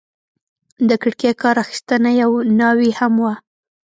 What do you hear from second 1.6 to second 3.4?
اخیسته، یوه ناوې هم وه.